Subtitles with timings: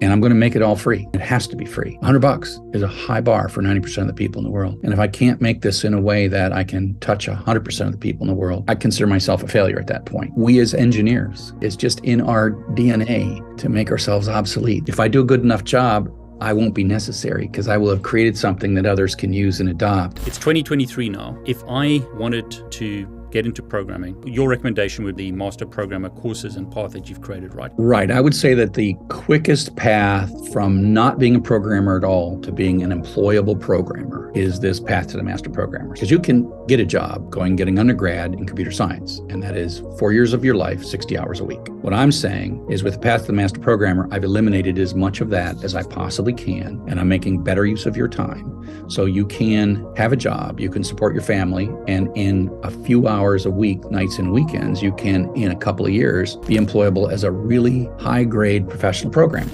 [0.00, 1.08] and I'm going to make it all free.
[1.12, 1.94] It has to be free.
[1.96, 4.78] 100 bucks is a high bar for 90% of the people in the world.
[4.82, 7.92] And if I can't make this in a way that I can touch 100% of
[7.92, 10.32] the people in the world, I consider myself a failure at that point.
[10.36, 14.88] We as engineers, it's just in our DNA to make ourselves obsolete.
[14.88, 16.10] If I do a good enough job,
[16.40, 19.68] I won't be necessary because I will have created something that others can use and
[19.68, 20.26] adopt.
[20.26, 21.38] It's 2023 now.
[21.44, 26.70] If I wanted to get into programming, your recommendation would be master programmer courses and
[26.70, 27.70] path that you've created, right?
[27.76, 28.10] Right.
[28.10, 32.52] I would say that the quickest path from not being a programmer at all to
[32.52, 35.94] being an employable programmer is this path to the master programmer.
[35.94, 39.80] Because you can get a job going getting undergrad in computer science, and that is
[39.98, 41.60] four years of your life, 60 hours a week.
[41.82, 45.20] What I'm saying is with the path to the master programmer, I've eliminated as much
[45.20, 48.56] of that as I possibly can, and I'm making better use of your time.
[48.88, 53.08] So you can have a job, you can support your family, and in a few
[53.08, 56.56] hours, hours a week, nights and weekends, you can, in a couple of years, be
[56.56, 59.52] employable as a really high grade professional programmer.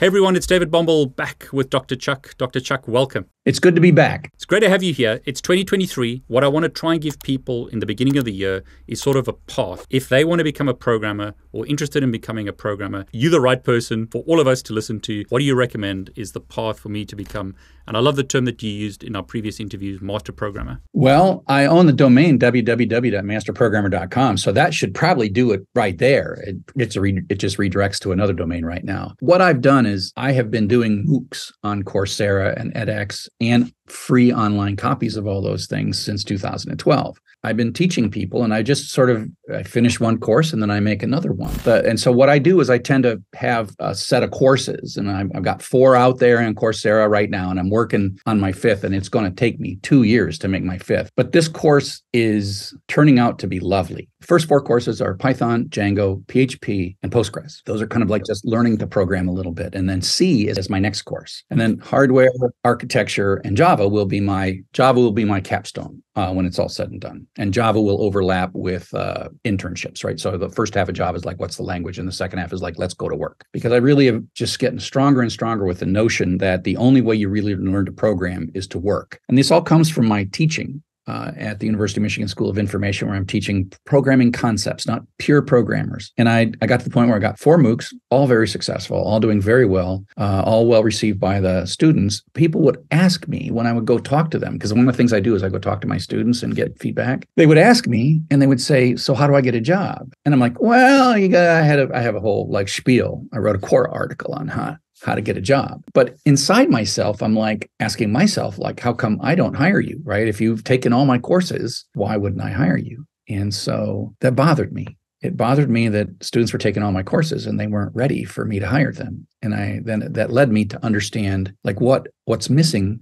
[0.00, 1.94] Hey everyone, it's David Bombal back with Dr.
[1.94, 2.34] Chuck.
[2.38, 2.58] Dr.
[2.58, 3.26] Chuck, welcome.
[3.44, 4.30] It's good to be back.
[4.32, 5.20] It's great to have you here.
[5.26, 6.22] It's 2023.
[6.26, 8.98] What I want to try and give people in the beginning of the year is
[8.98, 9.86] sort of a path.
[9.90, 13.42] If they want to become a programmer or interested in becoming a programmer, you're the
[13.42, 15.24] right person for all of us to listen to.
[15.28, 17.54] What do you recommend is the path for me to become?
[17.86, 20.80] And I love the term that you used in our previous interviews, master programmer.
[20.92, 26.42] Well, I own the domain www.masterprogrammer.com, so that should probably do it right there.
[26.46, 29.14] It, it's a re- it just redirects to another domain right now.
[29.20, 34.32] What I've done is I have been doing MOOCs on Coursera and edX and free
[34.32, 37.18] online copies of all those things since 2012.
[37.42, 40.70] I've been teaching people and I just sort of I finish one course and then
[40.70, 41.54] I make another one.
[41.64, 44.96] But, and so what I do is I tend to have a set of courses
[44.96, 48.40] and I've, I've got four out there in Coursera right now and I'm working on
[48.40, 51.10] my fifth and it's going to take me two years to make my fifth.
[51.16, 54.08] But this course is turning out to be lovely.
[54.20, 57.62] First four courses are Python, Django, PHP, and Postgres.
[57.64, 59.74] Those are kind of like just learning to program a little bit.
[59.74, 61.42] And then C is my next course.
[61.50, 62.30] And then hardware,
[62.64, 66.68] architecture, and Java will be my Java will be my capstone uh, when it's all
[66.68, 67.26] said and done.
[67.38, 70.20] And Java will overlap with uh, internships, right?
[70.20, 71.98] So the first half of Java is like, what's the language?
[71.98, 73.44] And the second half is like, let's go to work.
[73.52, 77.00] Because I really am just getting stronger and stronger with the notion that the only
[77.00, 79.20] way you really learn to program is to work.
[79.28, 82.58] And this all comes from my teaching uh, at the University of Michigan School of
[82.58, 86.12] Information, where I'm teaching programming concepts, not pure programmers.
[86.16, 88.96] And I, I got to the point where I got four MOOCs, all very successful,
[88.96, 92.22] all doing very well, uh, all well received by the students.
[92.34, 94.96] People would ask me when I would go talk to them, because one of the
[94.96, 97.26] things I do is I go talk to my students and get feedback.
[97.36, 100.12] They would ask me and they would say, So how do I get a job?
[100.24, 103.24] And I'm like, Well, you got, I had a, I have a whole like spiel.
[103.32, 105.82] I wrote a core article on how how to get a job.
[105.94, 110.00] But inside myself, I'm like asking myself, like, how come I don't hire you?
[110.04, 110.28] Right.
[110.28, 113.06] If you've taken all my courses, why wouldn't I hire you?
[113.28, 114.96] And so that bothered me.
[115.22, 118.44] It bothered me that students were taking all my courses and they weren't ready for
[118.44, 119.26] me to hire them.
[119.42, 123.00] And I then that led me to understand like what what's missing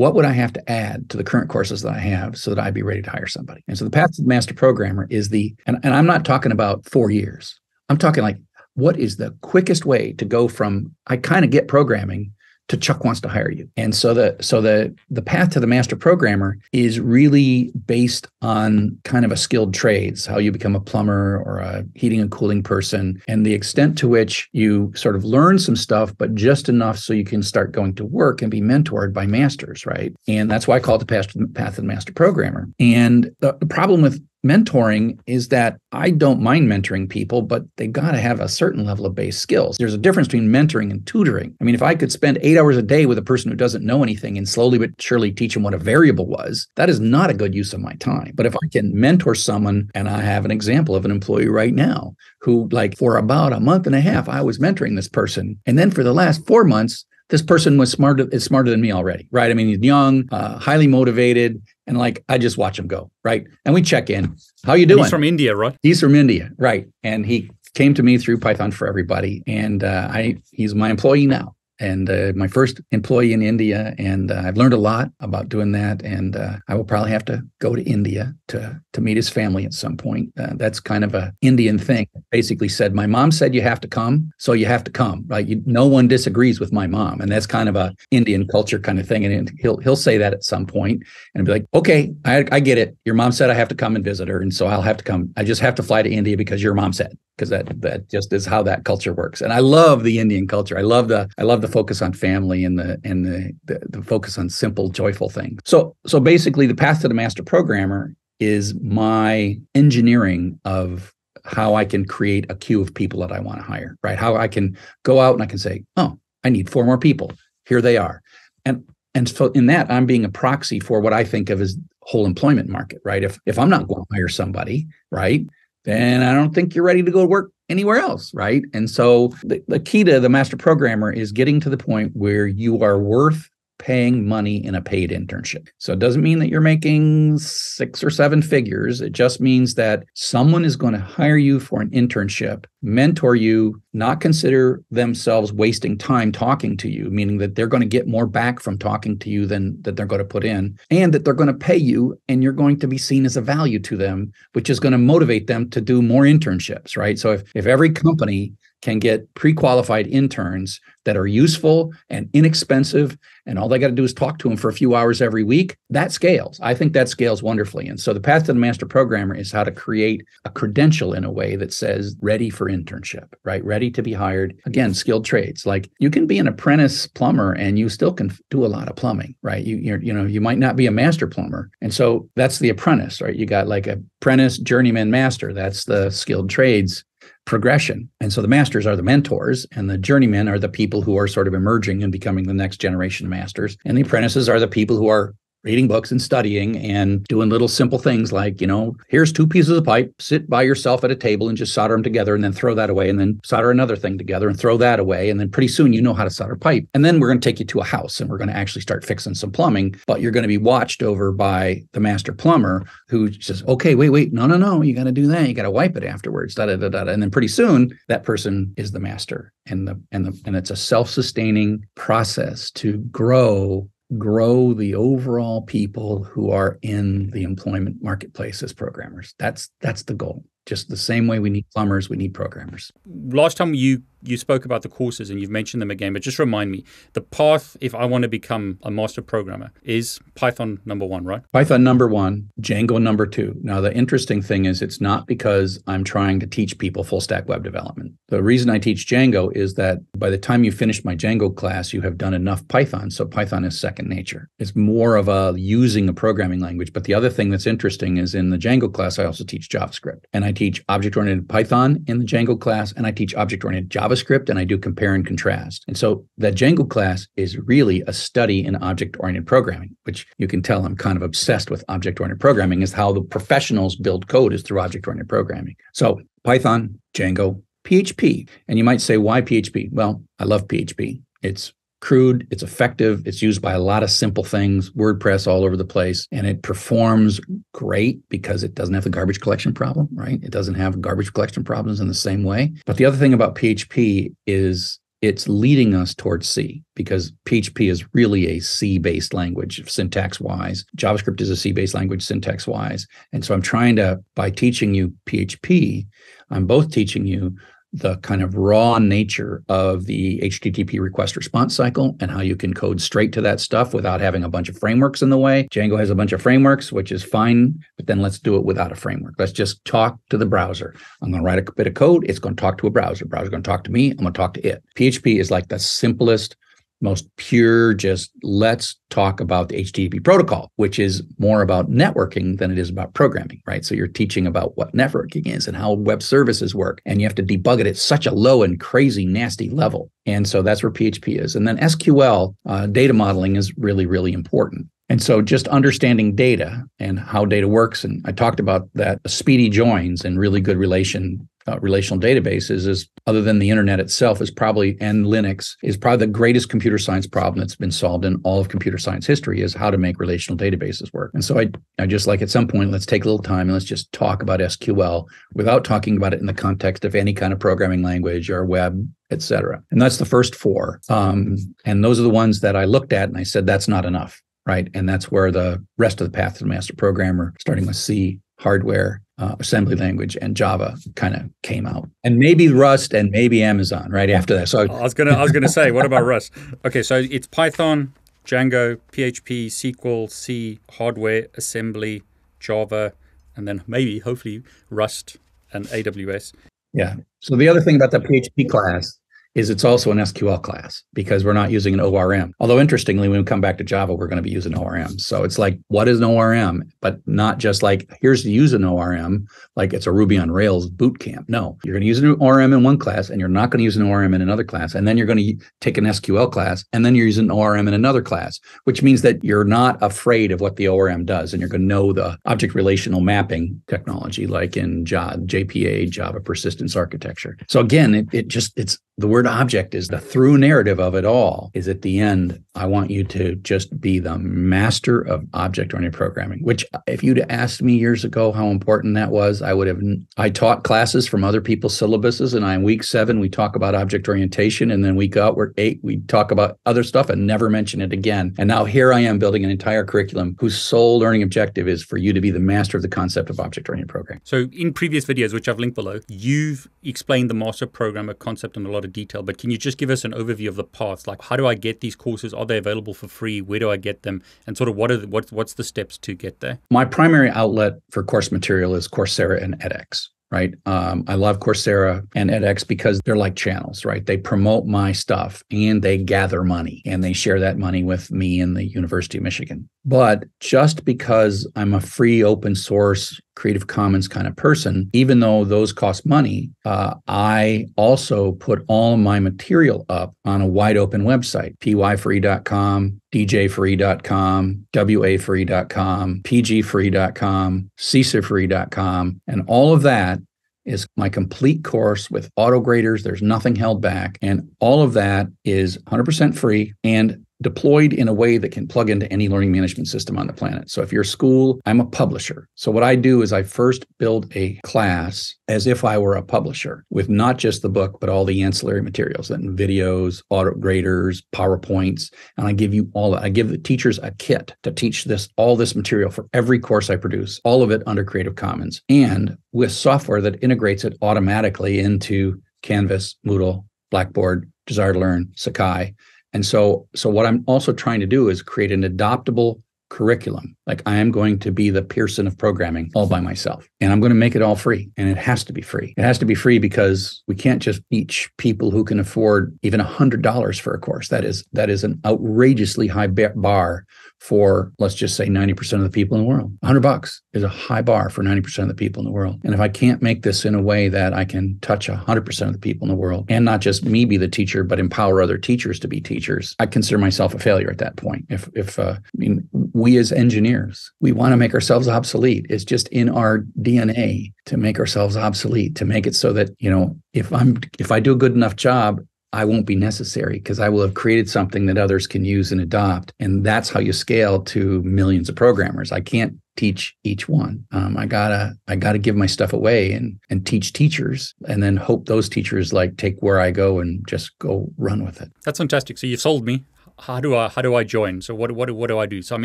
[0.00, 2.64] what would I have to add to the current courses that I have so that
[2.64, 3.62] I'd be ready to hire somebody?
[3.68, 6.52] And so the path to the master programmer is the, and, and I'm not talking
[6.52, 7.60] about four years.
[7.90, 8.38] I'm talking like
[8.74, 12.32] what is the quickest way to go from I kind of get programming
[12.70, 13.68] to Chuck wants to hire you.
[13.76, 18.96] And so the so the the path to the master programmer is really based on
[19.02, 22.62] kind of a skilled trades, how you become a plumber or a heating and cooling
[22.62, 26.96] person, and the extent to which you sort of learn some stuff, but just enough
[26.96, 30.14] so you can start going to work and be mentored by masters, right?
[30.28, 32.68] And that's why I call it the path path to the master programmer.
[32.78, 37.86] And the, the problem with mentoring is that I don't mind mentoring people, but they
[37.86, 39.76] got to have a certain level of base skills.
[39.76, 41.54] There's a difference between mentoring and tutoring.
[41.60, 43.84] I mean, if I could spend eight hours a day with a person who doesn't
[43.84, 47.30] know anything and slowly but surely teach them what a variable was, that is not
[47.30, 48.32] a good use of my time.
[48.34, 51.74] But if I can mentor someone, and I have an example of an employee right
[51.74, 55.58] now who, like, for about a month and a half, I was mentoring this person.
[55.66, 58.92] And then for the last four months, this person was smarter is smarter than me
[58.92, 62.86] already right i mean he's young uh, highly motivated and like i just watch him
[62.86, 63.46] go right?
[63.64, 64.36] And we check in.
[64.64, 66.88] How you doing he's from india right he's from india right.
[67.02, 69.42] And he came to me through python for everybody.
[69.46, 73.94] And uh, i he's my employee now and uh, my first employee in India.
[73.98, 76.02] And uh, I've learned a lot about doing that.
[76.02, 79.64] And uh, I will probably have to go to India to to meet his family
[79.64, 80.30] at some point.
[80.38, 82.06] Uh, that's kind of a Indian thing.
[82.30, 85.24] Basically, said my mom said you have to come, so you have to come.
[85.26, 85.46] Right?
[85.46, 89.00] You, no one disagrees with my mom, and that's kind of a Indian culture kind
[89.00, 89.24] of thing.
[89.24, 91.02] And he'll he'll say that at some point
[91.34, 92.96] and be like, okay, I, I get it.
[93.04, 95.04] Your mom said I have to come and visit her, and so I'll have to
[95.04, 95.32] come.
[95.36, 98.32] I just have to fly to India because your mom said because that that just
[98.34, 99.40] is how that culture works.
[99.40, 100.78] And I love the Indian culture.
[100.78, 104.02] I love the I love the focus on family and the and the, the, the
[104.02, 105.60] focus on simple, joyful things.
[105.64, 111.12] So so basically, the path to the master programmer is my engineering of
[111.44, 114.18] how I can create a queue of people that I want to hire, right?
[114.18, 117.32] How I can go out and I can say, oh, I need four more people.
[117.66, 118.22] Here they are.
[118.64, 118.84] And
[119.14, 122.26] and so in that, I'm being a proxy for what I think of as whole
[122.26, 123.22] employment market, right?
[123.22, 125.46] If if I'm not going to hire somebody, right,
[125.84, 128.62] then I don't think you're ready to go to work anywhere else, right?
[128.74, 132.46] And so the, the key to the master programmer is getting to the point where
[132.46, 133.48] you are worth
[133.80, 135.68] paying money in a paid internship.
[135.78, 139.00] So it doesn't mean that you're making six or seven figures.
[139.00, 143.80] It just means that someone is going to hire you for an internship, mentor you,
[143.94, 148.26] not consider themselves wasting time talking to you, meaning that they're going to get more
[148.26, 151.34] back from talking to you than that they're going to put in, and that they're
[151.34, 154.30] going to pay you and you're going to be seen as a value to them,
[154.52, 157.18] which is going to motivate them to do more internships, right?
[157.18, 163.16] So if, if every company can get pre-qualified interns that are useful and inexpensive
[163.46, 165.42] and all they got to do is talk to them for a few hours every
[165.42, 166.60] week that scales.
[166.62, 167.88] I think that scales wonderfully.
[167.88, 171.24] And so the path to the master programmer is how to create a credential in
[171.24, 173.64] a way that says ready for internship right?
[173.64, 174.56] Ready to be hired.
[174.66, 175.66] Again skilled trades.
[175.66, 178.96] Like you can be an apprentice plumber and you still can do a lot of
[178.96, 179.64] plumbing right?
[179.64, 181.70] You you know you might not be a master plumber.
[181.80, 183.34] And so that's the apprentice right?
[183.34, 185.52] You got like a apprentice journeyman master.
[185.52, 187.04] That's the skilled trades
[187.44, 188.08] progression.
[188.20, 191.26] And so the masters are the mentors, and the journeymen are the people who are
[191.26, 193.76] sort of emerging and becoming the next generation of masters.
[193.84, 197.68] And the apprentices are the people who are reading books and studying and doing little
[197.68, 201.16] simple things like, you know, here's two pieces of pipe, sit by yourself at a
[201.16, 203.96] table and just solder them together and then throw that away and then solder another
[203.96, 205.28] thing together and throw that away.
[205.28, 206.86] And then pretty soon you know how to solder pipe.
[206.94, 208.82] And then we're going to take you to a house and we're going to actually
[208.82, 212.84] start fixing some plumbing, but you're going to be watched over by the master plumber
[213.08, 215.46] who says, okay, wait, wait, no, no, no, you got to do that.
[215.46, 216.54] You got to wipe it afterwards.
[216.54, 217.06] Da, da, da, da.
[217.10, 220.70] And then pretty soon that person is the master and the, and the, and it's
[220.70, 228.62] a self-sustaining process to grow grow the overall people who are in the employment marketplace
[228.62, 229.34] as programmers.
[229.38, 230.44] That's that's the goal.
[230.66, 232.92] Just the same way we need plumbers, we need programmers.
[233.06, 236.38] Last time you you spoke about the courses and you've mentioned them again, but just
[236.38, 241.06] remind me the path if I want to become a master programmer is Python number
[241.06, 241.42] one, right?
[241.52, 243.56] Python number one, Django number two.
[243.62, 247.48] Now, the interesting thing is it's not because I'm trying to teach people full stack
[247.48, 248.14] web development.
[248.28, 251.92] The reason I teach Django is that by the time you finish my Django class,
[251.92, 253.10] you have done enough Python.
[253.10, 254.48] So Python is second nature.
[254.58, 256.92] It's more of a using a programming language.
[256.92, 260.24] But the other thing that's interesting is in the Django class, I also teach JavaScript
[260.32, 263.90] and I teach object oriented Python in the Django class and I teach object oriented
[263.90, 265.84] JavaScript JavaScript and I do compare and contrast.
[265.86, 270.46] And so that Django class is really a study in object oriented programming, which you
[270.46, 274.28] can tell I'm kind of obsessed with object oriented programming, is how the professionals build
[274.28, 275.76] code is through object oriented programming.
[275.92, 278.48] So Python, Django, PHP.
[278.68, 279.92] And you might say, why PHP?
[279.92, 281.22] Well, I love PHP.
[281.42, 285.76] It's crude, it's effective, it's used by a lot of simple things, WordPress all over
[285.76, 287.40] the place, and it performs
[287.72, 290.42] great because it doesn't have the garbage collection problem, right?
[290.42, 292.72] It doesn't have garbage collection problems in the same way.
[292.86, 298.06] But the other thing about PHP is it's leading us towards C because PHP is
[298.14, 300.84] really a C based language syntax wise.
[300.96, 303.06] JavaScript is a C based language syntax wise.
[303.32, 306.06] And so I'm trying to, by teaching you PHP,
[306.50, 307.54] I'm both teaching you
[307.92, 312.72] the kind of raw nature of the HTTP request response cycle and how you can
[312.72, 315.66] code straight to that stuff without having a bunch of frameworks in the way.
[315.72, 318.92] Django has a bunch of frameworks, which is fine, but then let's do it without
[318.92, 319.34] a framework.
[319.38, 320.94] Let's just talk to the browser.
[321.20, 322.24] I'm going to write a bit of code.
[322.28, 323.24] It's going to talk to a browser.
[323.24, 324.10] Browser's going to talk to me.
[324.10, 324.84] I'm going to talk to it.
[324.94, 326.56] PHP is like the simplest
[327.00, 332.70] most pure, just let's talk about the HTTP protocol, which is more about networking than
[332.70, 333.84] it is about programming, right?
[333.84, 337.00] So you're teaching about what networking is and how web services work.
[337.06, 340.10] And you have to debug it at such a low and crazy, nasty level.
[340.26, 341.56] And so that's where PHP is.
[341.56, 344.86] And then SQL, uh, data modeling is really, really important.
[345.10, 348.04] And so just understanding data and how data works.
[348.04, 353.08] And I talked about that speedy joins and really good relation uh, relational databases is
[353.26, 357.26] other than the internet itself is probably and linux is probably the greatest computer science
[357.26, 360.58] problem that's been solved in all of computer science history is how to make relational
[360.58, 361.30] databases work.
[361.34, 363.72] And so i i just like at some point let's take a little time and
[363.72, 367.52] let's just talk about sql without talking about it in the context of any kind
[367.52, 371.00] of programming language or web etc and that's the first four.
[371.08, 374.04] Um, and those are the ones that i looked at and i said that's not
[374.04, 374.88] enough right?
[374.94, 378.40] And that's where the rest of the path to the master programmer starting with c
[378.60, 383.62] hardware uh, assembly language and Java kind of came out, and maybe Rust and maybe
[383.62, 384.68] Amazon right after that.
[384.68, 386.52] So I was gonna I was gonna say, what about Rust?
[386.84, 388.12] Okay, so it's Python,
[388.44, 392.22] Django, PHP, SQL, C, hardware, assembly,
[392.58, 393.12] Java,
[393.56, 395.36] and then maybe hopefully Rust
[395.72, 396.52] and AWS.
[396.92, 397.16] Yeah.
[397.40, 399.19] So the other thing about the PHP class
[399.54, 402.52] is it's also an SQL class because we're not using an ORM.
[402.60, 405.18] Although interestingly, when we come back to Java, we're going to be using ORM.
[405.18, 406.84] So it's like, what is an ORM?
[407.00, 410.88] But not just like, here's to use an ORM, like it's a Ruby on Rails
[410.88, 411.48] boot camp.
[411.48, 413.84] No, you're going to use an ORM in one class and you're not going to
[413.84, 414.94] use an ORM in another class.
[414.94, 417.88] And then you're going to take an SQL class and then you're using an ORM
[417.88, 421.52] in another class, which means that you're not afraid of what the ORM does.
[421.52, 426.94] And you're going to know the object relational mapping technology, like in JPA, Java persistence
[426.94, 427.56] architecture.
[427.68, 431.24] So again, it, it just, it's the word object is the through narrative of it
[431.24, 435.94] all is at the end i want you to just be the master of object
[435.94, 439.86] oriented programming which if you'd asked me years ago how important that was i would
[439.86, 440.00] have
[440.36, 443.94] i taught classes from other people's syllabuses and I, in week seven we talk about
[443.94, 447.68] object orientation and then week out we're eight we talk about other stuff and never
[447.68, 448.54] mention it again.
[448.58, 452.16] And now here i am building an entire curriculum whose sole learning objective is for
[452.16, 454.42] you to be the master of the concept of object oriented programming.
[454.44, 458.86] So in previous videos which i've linked below you've explained the master programmer concept in
[458.86, 461.26] a lot of detail, but can you just give us an overview of the paths?
[461.26, 462.52] Like, how do I get these courses?
[462.52, 463.60] Are they available for free?
[463.60, 464.42] Where do I get them?
[464.66, 466.78] And sort of what are the, what, what's the steps to get there?
[466.90, 470.74] My primary outlet for course material is Coursera and edX right?
[470.86, 474.24] Um, I love Coursera and edX because they're like channels, right?
[474.26, 478.60] They promote my stuff and they gather money and they share that money with me
[478.60, 479.88] and the University of Michigan.
[480.04, 485.64] But just because I'm a free open source Creative Commons kind of person, even though
[485.64, 491.24] those cost money, uh, I also put all my material up on a wide open
[491.24, 500.38] website, py4e.com, dj4e.com, wa4e.com, pg4e.com, cc4e.com, and all of that
[500.86, 503.22] is my complete course with auto graders.
[503.22, 504.38] There's nothing held back.
[504.42, 509.10] And all of that is 100% free and deployed in a way that can plug
[509.10, 510.90] into any learning management system on the planet.
[510.90, 512.68] So if you're a school, I'm a publisher.
[512.74, 516.42] So what I do is I first build a class as if I were a
[516.42, 521.42] publisher with not just the book, but all the ancillary materials and videos, auto graders,
[521.52, 522.32] PowerPoints.
[522.56, 525.76] And I give you all, I give the teachers a kit to teach this, all
[525.76, 529.92] this material for every course I produce, all of it under Creative Commons and with
[529.92, 536.14] software that integrates it automatically into Canvas, Moodle, Blackboard, Desire to Learn, Sakai,
[536.52, 539.80] and so, so what I'm also trying to do is create an adoptable
[540.10, 540.76] curriculum.
[540.86, 543.88] Like I am going to be the Pearson of programming all by myself.
[544.00, 545.08] And I'm going to make it all free.
[545.16, 546.12] And it has to be free.
[546.16, 550.00] It has to be free because we can't just teach people who can afford even
[550.00, 551.28] a hundred dollars for a course.
[551.28, 554.04] That is that is an outrageously high bar
[554.40, 556.72] for let's just say 90% of the people in the world.
[556.80, 559.60] 100 bucks is a high bar for 90% of the people in the world.
[559.64, 562.72] And if I can't make this in a way that I can touch 100% of
[562.72, 565.58] the people in the world and not just me be the teacher but empower other
[565.58, 568.46] teachers to be teachers, I consider myself a failure at that point.
[568.48, 572.66] If if uh, I mean we as engineers, we want to make ourselves obsolete.
[572.70, 576.90] It's just in our DNA to make ourselves obsolete, to make it so that, you
[576.90, 579.20] know, if I'm if I do a good enough job,
[579.52, 582.80] I won't be necessary because I will have created something that others can use and
[582.80, 583.32] adopt.
[583.40, 586.12] And that's how you scale to millions of programmers.
[586.12, 587.84] I can't teach each one.
[587.92, 591.96] Um, I gotta I gotta give my stuff away and and teach teachers, and then
[591.96, 595.50] hope those teachers like take where I go and just go run with it.
[595.64, 596.18] That's fantastic.
[596.18, 596.84] So you've sold me.
[597.18, 598.40] How do I how do I join?
[598.40, 599.42] So what what what do I do?
[599.42, 599.64] So I'm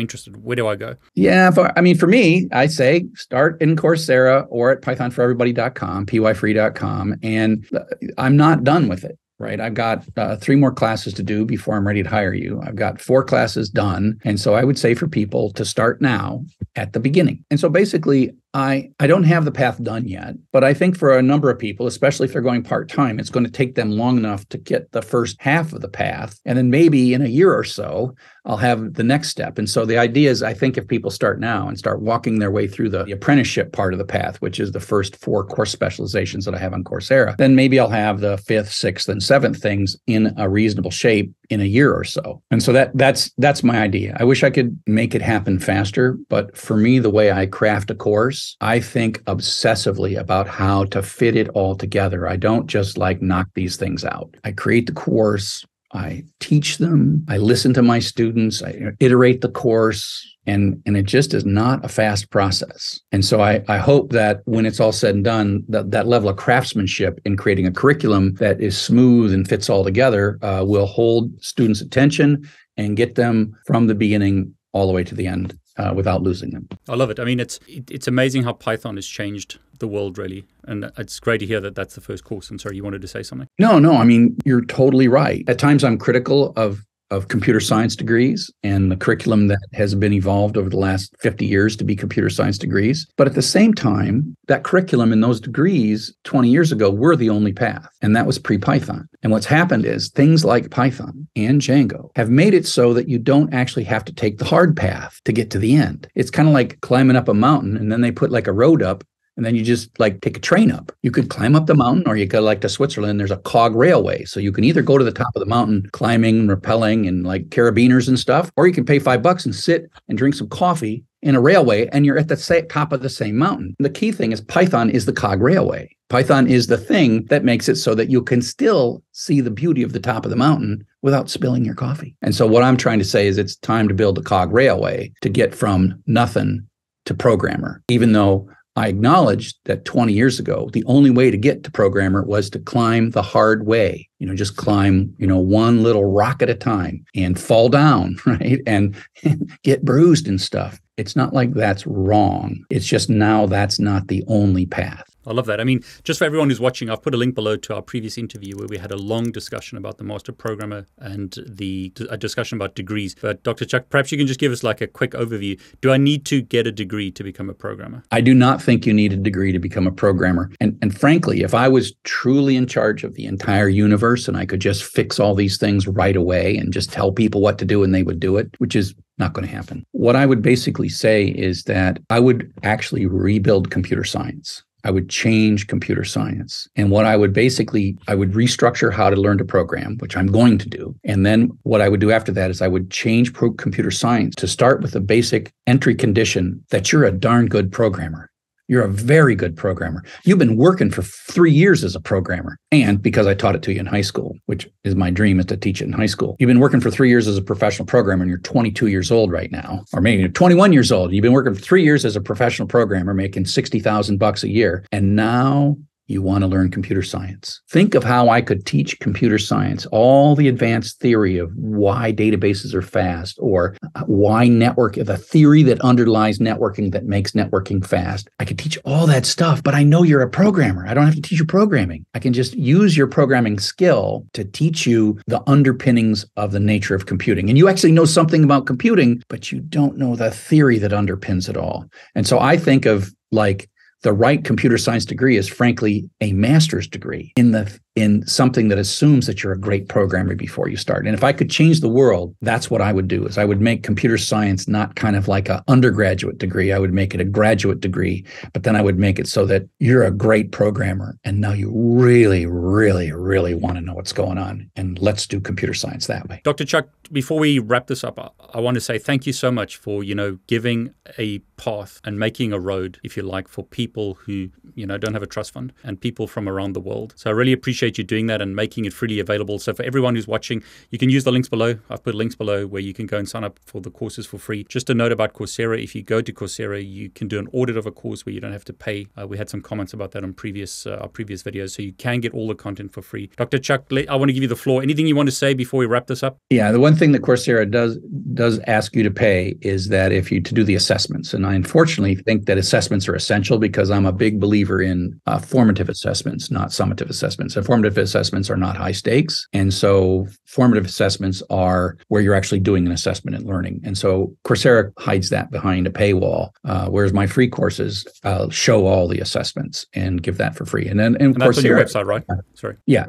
[0.00, 0.44] interested.
[0.44, 0.96] Where do I go?
[1.14, 7.14] Yeah, for, I mean for me, I say start in Coursera or at pythonforeverybody.com, py4e.com,
[7.22, 7.80] and uh,
[8.18, 9.60] I'm not done with it right?
[9.60, 12.60] I've got uh, three more classes to do before I'm ready to hire you.
[12.64, 14.18] I've got four classes done.
[14.24, 17.44] And so I would say for people to start now at the beginning.
[17.50, 21.14] And so basically, I, I don't have the path done yet, but I think for
[21.14, 23.90] a number of people, especially if they're going part time, it's going to take them
[23.90, 26.40] long enough to get the first half of the path.
[26.46, 28.14] And then maybe in a year or so,
[28.46, 29.58] I'll have the next step.
[29.58, 32.50] And so the idea is I think if people start now and start walking their
[32.50, 35.70] way through the, the apprenticeship part of the path, which is the first four course
[35.70, 39.60] specializations that I have on Coursera, then maybe I'll have the fifth, sixth, and seventh
[39.60, 42.42] things in a reasonable shape in a year or so.
[42.50, 44.16] And so that that's that's my idea.
[44.18, 47.90] I wish I could make it happen faster, but for me the way I craft
[47.90, 52.28] a course, I think obsessively about how to fit it all together.
[52.28, 54.34] I don't just like knock these things out.
[54.44, 55.64] I create the course,
[55.96, 61.06] I teach them, I listen to my students, I iterate the course, and and it
[61.06, 63.00] just is not a fast process.
[63.12, 66.28] And so i i hope that when it's all said and done that that level
[66.28, 70.86] of craftsmanship in creating a curriculum that is smooth and fits all together uh, will
[70.86, 75.58] hold students attention and get them from the beginning all the way to the end
[75.78, 76.68] uh, without losing them.
[76.88, 77.20] I love it.
[77.20, 81.38] I mean, it's it's amazing how Python has changed the world, really, and it's great
[81.38, 82.50] to hear that that's the first course.
[82.50, 83.48] I'm sorry, you wanted to say something?
[83.58, 83.96] No, no.
[83.96, 85.44] I mean, you're totally right.
[85.48, 90.12] At times, I'm critical of of computer science degrees and the curriculum that has been
[90.12, 93.06] evolved over the last 50 years to be computer science degrees.
[93.16, 97.30] But at the same time, that curriculum and those degrees 20 years ago were the
[97.30, 99.08] only path, and that was pre Python.
[99.22, 103.18] And what's happened is things like Python and Django have made it so that you
[103.18, 106.08] don't actually have to take the hard path to get to the end.
[106.14, 108.82] It's kind of like climbing up a mountain and then they put like a road
[108.82, 109.04] up
[109.36, 110.92] and then you just like take a train up.
[111.02, 113.20] You could climb up the mountain, or you go like to Switzerland.
[113.20, 115.88] There's a cog railway, so you can either go to the top of the mountain,
[115.92, 119.90] climbing, rappelling, and like carabiners and stuff, or you can pay five bucks and sit
[120.08, 123.36] and drink some coffee in a railway, and you're at the top of the same
[123.36, 123.74] mountain.
[123.78, 125.90] The key thing is Python is the cog railway.
[126.08, 129.82] Python is the thing that makes it so that you can still see the beauty
[129.82, 132.14] of the top of the mountain without spilling your coffee.
[132.22, 135.12] And so what I'm trying to say is it's time to build a cog railway
[135.22, 136.64] to get from nothing
[137.06, 141.64] to programmer, even though I acknowledged that 20 years ago, the only way to get
[141.64, 145.82] to programmer was to climb the hard way, you know, just climb, you know, one
[145.82, 148.60] little rock at a time and fall down, right?
[148.66, 148.94] And
[149.62, 150.78] get bruised and stuff.
[150.98, 152.64] It's not like that's wrong.
[152.70, 155.15] It's just now that's not the only path.
[155.26, 155.60] I love that.
[155.60, 158.16] I mean, just for everyone who's watching, I've put a link below to our previous
[158.16, 162.56] interview where we had a long discussion about the master programmer and the a discussion
[162.56, 163.14] about degrees.
[163.20, 163.64] But Dr.
[163.64, 165.60] Chuck, perhaps you can just give us like a quick overview.
[165.80, 168.04] Do I need to get a degree to become a programmer?
[168.10, 170.50] I do not think you need a degree to become a programmer.
[170.60, 174.46] And and frankly, if I was truly in charge of the entire universe and I
[174.46, 177.82] could just fix all these things right away and just tell people what to do
[177.82, 179.84] and they would do it, which is not going to happen.
[179.92, 184.62] What I would basically say is that I would actually rebuild computer science.
[184.86, 186.68] I would change computer science.
[186.76, 190.28] And what I would basically, I would restructure how to learn to program, which I'm
[190.28, 190.94] going to do.
[191.02, 194.36] And then what I would do after that is I would change pro- computer science
[194.36, 198.30] to start with the basic entry condition that you're a darn good programmer.
[198.68, 200.02] You're a very good programmer.
[200.24, 202.58] You've been working for three years as a programmer.
[202.72, 205.46] And because I taught it to you in high school, which is my dream is
[205.46, 206.36] to teach it in high school.
[206.38, 209.30] You've been working for three years as a professional programmer and you're 22 years old
[209.30, 211.12] right now, or maybe you're 21 years old.
[211.12, 214.84] You've been working for three years as a professional programmer, making 60,000 bucks a year.
[214.90, 217.60] And now you want to learn computer science.
[217.68, 222.74] Think of how I could teach computer science, all the advanced theory of why databases
[222.74, 228.28] are fast or uh, why network, the theory that underlies networking that makes networking fast.
[228.38, 230.86] I could teach all that stuff, but I know you're a programmer.
[230.86, 232.06] I don't have to teach you programming.
[232.14, 236.94] I can just use your programming skill to teach you the underpinnings of the nature
[236.94, 237.48] of computing.
[237.48, 241.48] And you actually know something about computing, but you don't know the theory that underpins
[241.48, 241.86] it all.
[242.14, 243.68] And so I think of like
[244.06, 247.32] the right computer science degree is frankly a master's degree.
[247.34, 251.06] In the in something that assumes that you're a great programmer before you start.
[251.06, 253.62] And if I could change the world, that's what I would do is I would
[253.62, 256.72] make computer science not kind of like an undergraduate degree.
[256.72, 259.66] I would make it a graduate degree, but then I would make it so that
[259.78, 264.36] you're a great programmer and now you really, really, really want to know what's going
[264.36, 264.70] on.
[264.76, 266.42] And let's do computer science that way.
[266.44, 266.66] Dr.
[266.66, 270.04] Chuck, before we wrap this up, I want to say thank you so much for,
[270.04, 274.50] you know, giving a path and making a road, if you like, for people who,
[274.74, 277.14] you know, don't have a trust fund and people from around the world.
[277.16, 279.58] So I really appreciate appreciate you doing that and making it freely available.
[279.58, 281.78] So for everyone who's watching, you can use the links below.
[281.90, 284.38] I've put links below where you can go and sign up for the courses for
[284.38, 284.64] free.
[284.64, 287.76] Just a note about Coursera: if you go to Coursera, you can do an audit
[287.76, 289.06] of a course where you don't have to pay.
[289.16, 291.92] Uh, we had some comments about that on previous uh, our previous videos, so you
[291.92, 293.30] can get all the content for free.
[293.36, 293.58] Dr.
[293.58, 294.82] Chuck, I want to give you the floor.
[294.82, 296.38] Anything you want to say before we wrap this up?
[296.50, 297.98] Yeah, the one thing that Coursera does
[298.34, 301.54] does ask you to pay is that if you to do the assessments, and I
[301.54, 306.50] unfortunately think that assessments are essential because I'm a big believer in uh, formative assessments,
[306.50, 307.56] not summative assessments.
[307.56, 309.46] And formative assessments are not high stakes.
[309.52, 313.82] And so formative assessments are where you're actually doing an assessment and learning.
[313.84, 318.86] And so Coursera hides that behind a paywall, uh, whereas my free courses uh, show
[318.86, 320.86] all the assessments and give that for free.
[320.86, 322.22] And then and, and Coursera, on your website, right?
[322.54, 322.76] Sorry.
[322.86, 323.06] Yeah,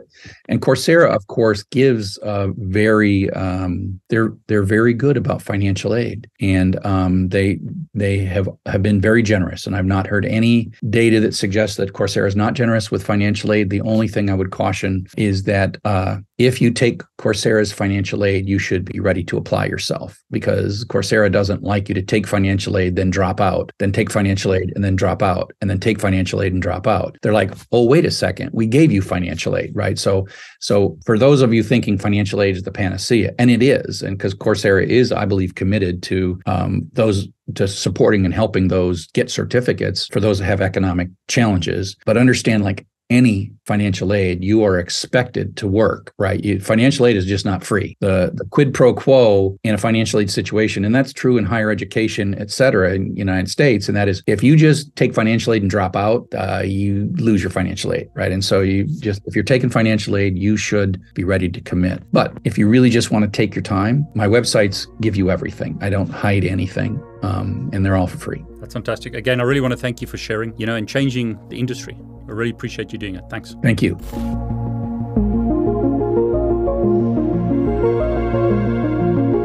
[0.50, 6.30] and Coursera, of course, gives uh, very um, they're they're very good about financial aid,
[6.42, 7.60] and um, they
[7.94, 9.66] they have have been very generous.
[9.66, 13.54] And I've not heard any data that suggests that Coursera is not generous with financial
[13.54, 13.70] aid.
[13.70, 18.50] The only thing I would caution is that uh, if you take Coursera's financial aid,
[18.50, 22.78] you should be ready to apply yourself because Coursera doesn't like you to take financial
[22.78, 26.00] aid, then drop out, then take financial aid and then drop out, and then take
[26.00, 27.18] financial aid and drop out.
[27.22, 30.00] They're like, oh, wait a second, we gave you financial aid, right?
[30.00, 30.28] So,
[30.60, 34.18] so for those of you thinking financial aid is the panacea, and it is, and
[34.18, 39.32] because Coursera is, I believe, committed to um, those to supporting and helping those get
[39.32, 44.80] certificates for those that have economic challenges, but understand like any financial aid, you are
[44.80, 46.44] expected to work, right?
[46.44, 47.98] You, financial aid is just not free.
[48.00, 51.72] The the quid pro quo in a financial aid situation, and that's true in higher
[51.72, 55.54] education, et cetera, in the United States, and that is if you just take financial
[55.54, 58.32] aid and drop out, uh, you lose your financial aid, right?
[58.32, 62.04] And so you just if you're taking financial aid, you should be ready to commit.
[62.12, 65.78] But if you really just want to take your time, my websites give you everything.
[65.82, 68.44] I don't hide anything um, and they're all for free.
[68.60, 69.14] That's fantastic.
[69.14, 71.98] Again, I really want to thank you for sharing, you know, and changing the industry.
[72.28, 73.24] I really appreciate you doing it.
[73.30, 73.56] Thanks.
[73.62, 73.98] Thank you.